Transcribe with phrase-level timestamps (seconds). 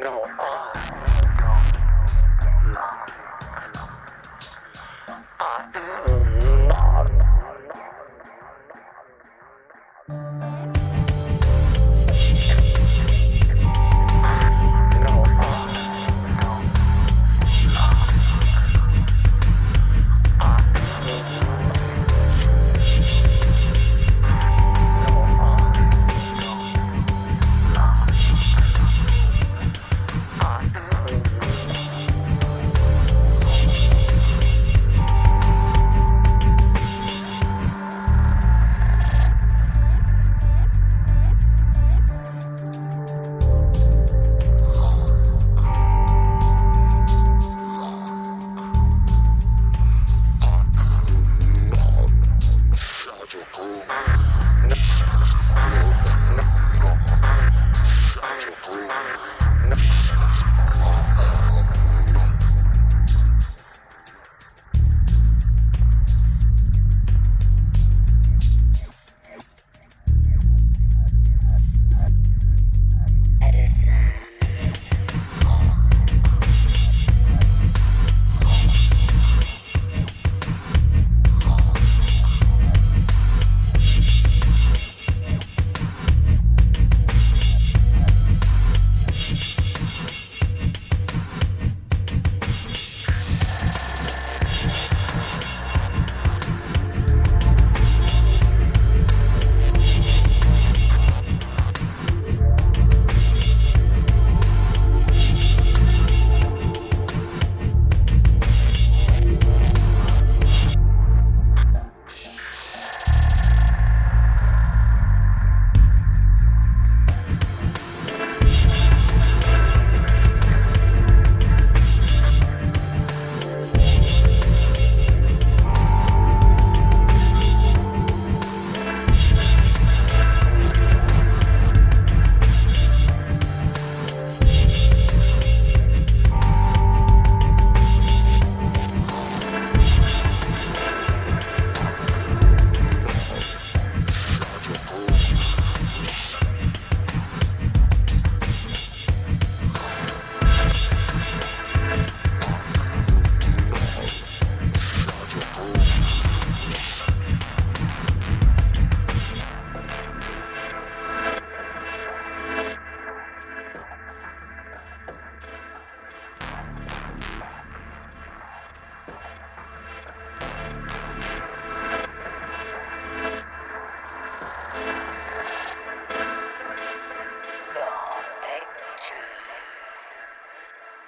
[0.00, 0.75] No, ah.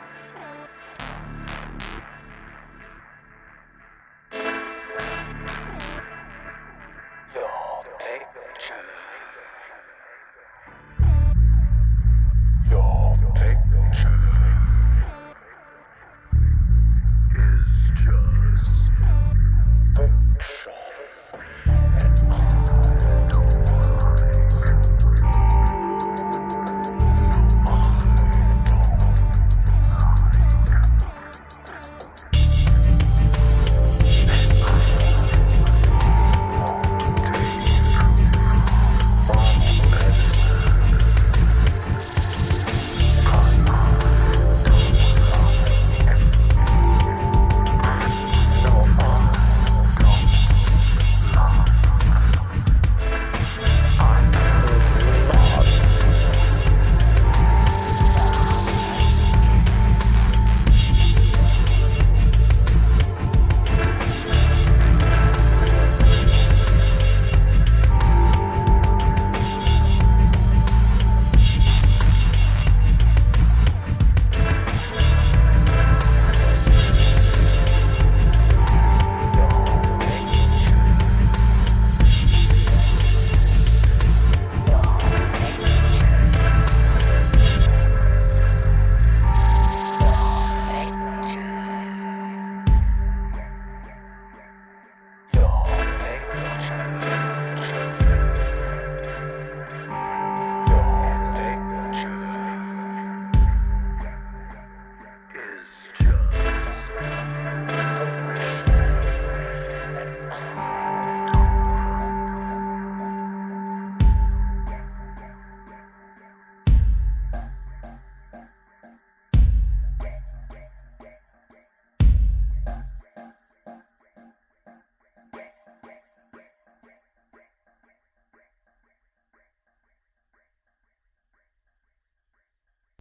[0.00, 0.47] Yeah.